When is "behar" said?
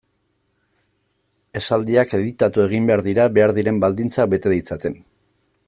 2.91-3.05, 3.39-3.55